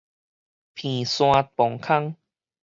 [0.73, 2.15] 彭山磅空